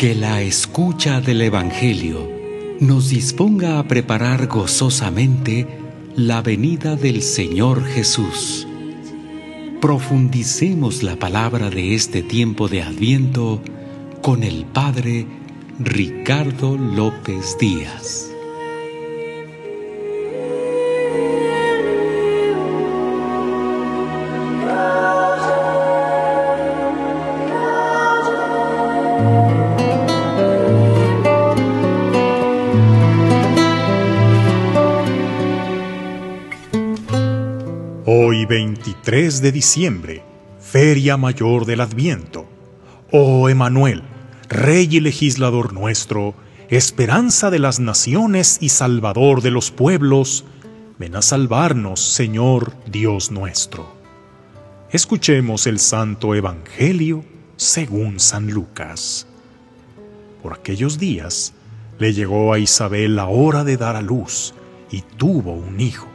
[0.00, 2.26] Que la escucha del Evangelio
[2.80, 5.66] nos disponga a preparar gozosamente
[6.16, 8.66] la venida del Señor Jesús.
[9.82, 13.60] Profundicemos la palabra de este tiempo de Adviento
[14.22, 15.26] con el Padre
[15.78, 18.29] Ricardo López Díaz.
[38.50, 40.24] 23 de diciembre,
[40.58, 42.48] Feria Mayor del Adviento.
[43.12, 44.02] Oh Emanuel,
[44.48, 46.34] Rey y Legislador nuestro,
[46.68, 50.44] esperanza de las naciones y Salvador de los pueblos,
[50.98, 53.94] ven a salvarnos, Señor Dios nuestro.
[54.90, 59.28] Escuchemos el Santo Evangelio según San Lucas.
[60.42, 61.52] Por aquellos días
[62.00, 64.54] le llegó a Isabel la hora de dar a luz
[64.90, 66.09] y tuvo un hijo.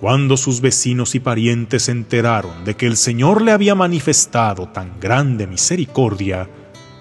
[0.00, 4.98] Cuando sus vecinos y parientes se enteraron de que el Señor le había manifestado tan
[4.98, 6.48] grande misericordia,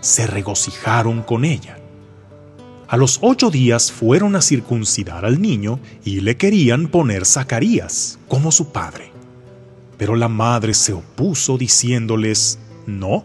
[0.02, 1.80] se regocijaron con ella.
[2.90, 8.52] A los ocho días fueron a circuncidar al niño y le querían poner Zacarías como
[8.52, 9.14] su padre.
[9.98, 13.24] Pero la madre se opuso diciéndoles, no,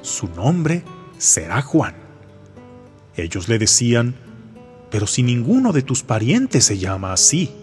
[0.00, 0.82] su nombre
[1.18, 1.94] será Juan.
[3.16, 4.14] Ellos le decían,
[4.90, 7.59] pero si ninguno de tus parientes se llama así.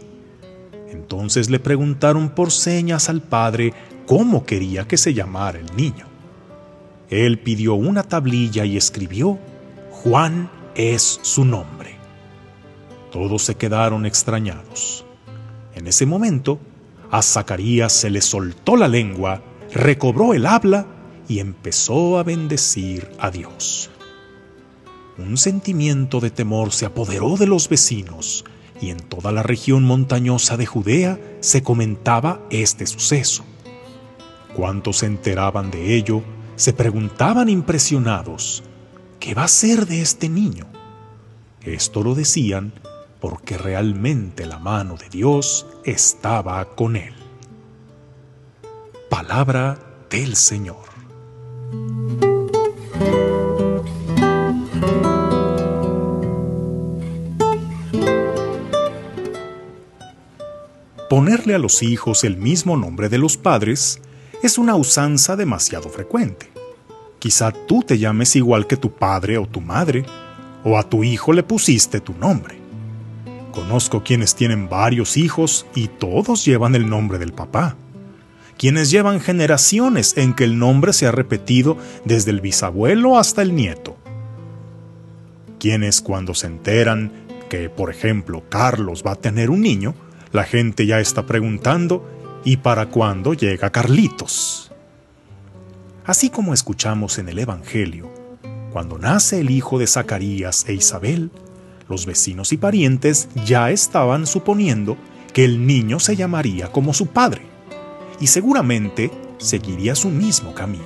[0.91, 3.73] Entonces le preguntaron por señas al padre
[4.05, 6.05] cómo quería que se llamara el niño.
[7.09, 9.37] Él pidió una tablilla y escribió,
[9.91, 11.95] Juan es su nombre.
[13.11, 15.05] Todos se quedaron extrañados.
[15.75, 16.59] En ese momento,
[17.11, 19.41] a Zacarías se le soltó la lengua,
[19.73, 20.85] recobró el habla
[21.27, 23.89] y empezó a bendecir a Dios.
[25.17, 28.45] Un sentimiento de temor se apoderó de los vecinos
[28.81, 33.43] y en toda la región montañosa de Judea se comentaba este suceso.
[34.55, 36.23] Cuantos se enteraban de ello,
[36.55, 38.63] se preguntaban impresionados,
[39.19, 40.65] ¿qué va a ser de este niño?
[41.61, 42.73] Esto lo decían
[43.19, 47.13] porque realmente la mano de Dios estaba con él.
[49.09, 50.96] Palabra del Señor.
[61.09, 64.01] Ponerle a los hijos el mismo nombre de los padres
[64.44, 66.51] es una usanza demasiado frecuente.
[67.19, 70.06] Quizá tú te llames igual que tu padre o tu madre,
[70.66, 72.59] o a tu hijo le pusiste tu nombre.
[73.53, 77.78] Conozco quienes tienen varios hijos y todos llevan el nombre del papá.
[78.57, 83.56] Quienes llevan generaciones en que el nombre se ha repetido desde el bisabuelo hasta el
[83.56, 83.95] nieto.
[85.57, 87.13] Quienes cuando se enteran
[87.50, 89.95] que, por ejemplo, Carlos va a tener un niño,
[90.31, 92.06] la gente ya está preguntando,
[92.44, 94.71] ¿y para cuándo llega Carlitos?
[96.06, 98.12] Así como escuchamos en el Evangelio,
[98.71, 101.31] cuando nace el hijo de Zacarías e Isabel,
[101.89, 104.97] los vecinos y parientes ya estaban suponiendo
[105.33, 107.41] que el niño se llamaría como su padre,
[108.19, 110.85] y seguramente seguiría su mismo camino,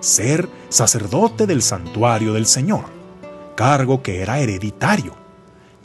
[0.00, 2.84] ser sacerdote del santuario del Señor,
[3.54, 5.25] cargo que era hereditario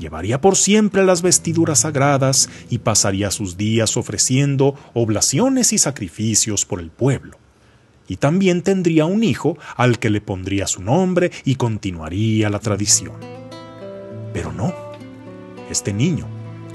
[0.02, 6.80] Llevaría por siempre las vestiduras sagradas y pasaría sus días ofreciendo oblaciones y sacrificios por
[6.80, 7.38] el pueblo.
[8.08, 13.14] Y también tendría un hijo al que le pondría su nombre y continuaría la tradición.
[14.34, 14.74] Pero no.
[15.70, 16.26] Este niño,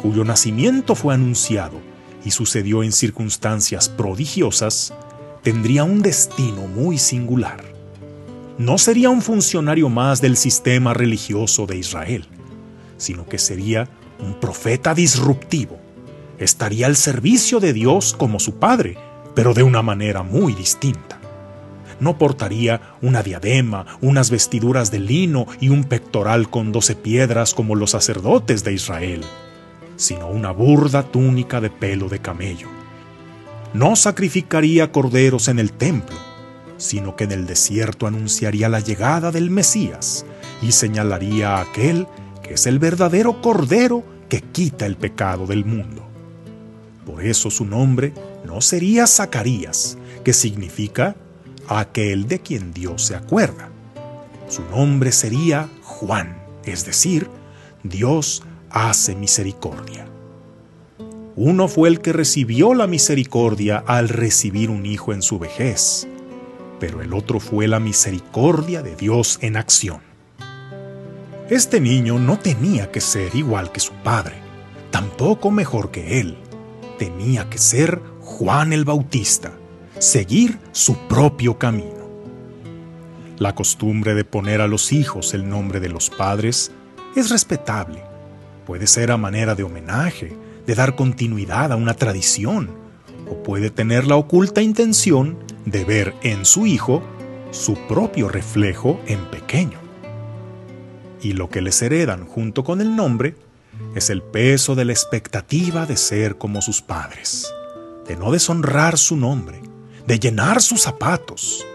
[0.00, 1.81] cuyo nacimiento fue anunciado
[2.25, 4.94] y sucedió en circunstancias prodigiosas,
[5.43, 7.64] tendría un destino muy singular.
[8.56, 12.28] No sería un funcionario más del sistema religioso de Israel,
[12.96, 13.88] sino que sería
[14.19, 15.78] un profeta disruptivo.
[16.38, 18.98] Estaría al servicio de Dios como su padre,
[19.34, 21.19] pero de una manera muy distinta.
[21.98, 27.75] No portaría una diadema, unas vestiduras de lino y un pectoral con doce piedras como
[27.75, 29.22] los sacerdotes de Israel,
[29.96, 32.69] sino una burda túnica de pelo de camello.
[33.72, 36.16] No sacrificaría corderos en el templo,
[36.76, 40.26] sino que en el desierto anunciaría la llegada del Mesías
[40.62, 42.06] y señalaría a aquel
[42.46, 46.06] que es el verdadero cordero que quita el pecado del mundo.
[47.04, 48.12] Por eso su nombre
[48.44, 51.16] no sería Zacarías, que significa
[51.69, 53.69] aquel de quien Dios se acuerda.
[54.48, 57.28] Su nombre sería Juan, es decir,
[57.82, 60.06] Dios hace misericordia.
[61.34, 66.08] Uno fue el que recibió la misericordia al recibir un hijo en su vejez,
[66.81, 70.15] pero el otro fue la misericordia de Dios en acción.
[71.50, 74.34] Este niño no tenía que ser igual que su padre,
[74.90, 76.37] tampoco mejor que él.
[76.98, 79.52] Tenía que ser Juan el Bautista,
[80.00, 82.08] seguir su propio camino.
[83.38, 86.72] La costumbre de poner a los hijos el nombre de los padres
[87.14, 88.02] es respetable.
[88.66, 92.70] Puede ser a manera de homenaje, de dar continuidad a una tradición,
[93.31, 97.04] o puede tener la oculta intención de ver en su hijo
[97.52, 99.85] su propio reflejo en pequeño
[101.26, 103.34] y lo que les heredan junto con el nombre
[103.96, 107.52] es el peso de la expectativa de ser como sus padres,
[108.06, 109.61] de no deshonrar su nombre,
[110.06, 111.67] de llenar sus zapatos,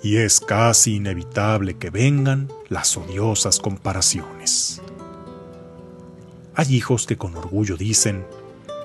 [0.00, 4.80] y es casi inevitable que vengan las odiosas comparaciones.
[6.54, 8.24] Hay hijos que con orgullo dicen,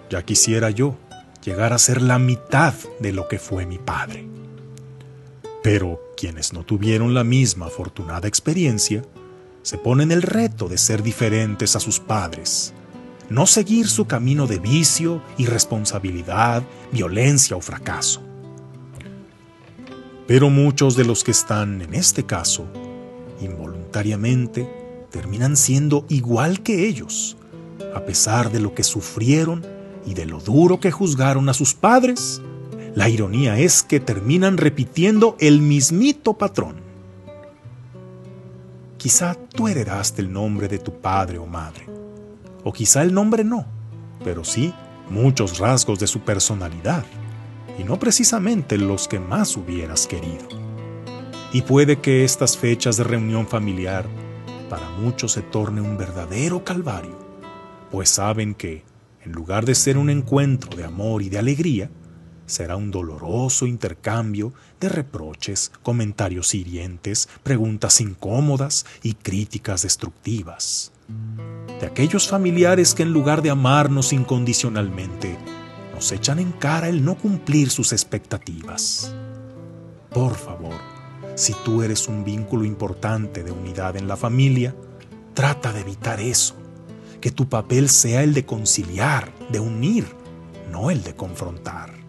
[0.10, 0.96] ya quisiera yo
[1.44, 4.28] llegar a ser la mitad de lo que fue mi padre.
[5.62, 9.04] Pero quienes no tuvieron la misma afortunada experiencia,
[9.66, 12.72] se ponen el reto de ser diferentes a sus padres,
[13.32, 18.22] no seguir su camino de vicio, irresponsabilidad, violencia o fracaso.
[20.28, 22.68] Pero muchos de los que están en este caso,
[23.42, 24.70] involuntariamente,
[25.10, 27.36] terminan siendo igual que ellos,
[27.96, 29.66] a pesar de lo que sufrieron
[30.06, 32.40] y de lo duro que juzgaron a sus padres.
[32.94, 36.85] La ironía es que terminan repitiendo el mismito patrón.
[39.06, 41.86] Quizá tú heredaste el nombre de tu padre o madre,
[42.64, 43.64] o quizá el nombre no,
[44.24, 44.74] pero sí
[45.12, 47.06] muchos rasgos de su personalidad,
[47.78, 50.48] y no precisamente los que más hubieras querido.
[51.54, 54.08] Y puede que estas fechas de reunión familiar
[54.72, 57.20] para muchos se torne un verdadero calvario,
[57.92, 58.86] pues saben que,
[59.24, 61.92] en lugar de ser un encuentro de amor y de alegría,
[62.46, 70.92] será un doloroso intercambio de reproches, comentarios hirientes, preguntas incómodas y críticas destructivas.
[71.80, 75.38] De aquellos familiares que en lugar de amarnos incondicionalmente,
[75.94, 79.14] nos echan en cara el no cumplir sus expectativas.
[80.10, 80.76] Por favor,
[81.36, 84.76] si tú eres un vínculo importante de unidad en la familia,
[85.34, 86.56] trata de evitar eso.
[87.22, 90.06] Que tu papel sea el de conciliar, de unir,
[90.72, 92.05] no el de confrontar.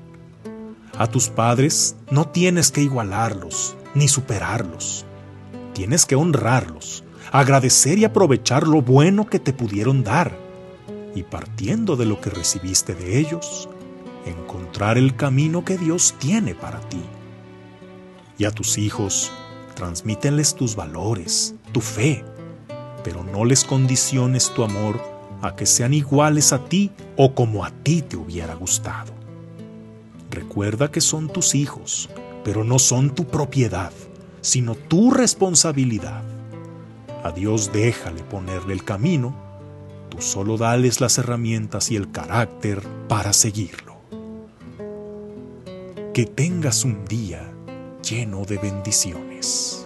[0.98, 5.04] A tus padres no tienes que igualarlos ni superarlos.
[5.74, 10.38] Tienes que honrarlos, agradecer y aprovechar lo bueno que te pudieron dar
[11.14, 13.68] y partiendo de lo que recibiste de ellos,
[14.26, 17.02] encontrar el camino que Dios tiene para ti.
[18.38, 19.32] Y a tus hijos,
[19.74, 22.24] transmítenles tus valores, tu fe,
[23.02, 25.00] pero no les condiciones tu amor
[25.42, 29.15] a que sean iguales a ti o como a ti te hubiera gustado.
[30.36, 32.10] Recuerda que son tus hijos,
[32.44, 33.90] pero no son tu propiedad,
[34.42, 36.22] sino tu responsabilidad.
[37.24, 39.34] A Dios déjale ponerle el camino,
[40.10, 43.96] tú solo dales las herramientas y el carácter para seguirlo.
[46.12, 47.50] Que tengas un día
[48.02, 49.85] lleno de bendiciones.